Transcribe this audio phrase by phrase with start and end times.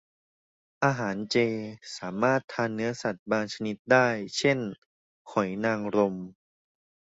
[0.83, 1.35] อาหารเจ
[1.97, 4.59] สามารถทานเนื้อสัตว์บางชนิดได้ เช่น
[5.31, 6.15] หอยนางรม